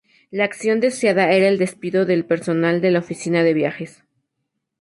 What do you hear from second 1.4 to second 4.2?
el despido del personal de la Oficina de Viajes.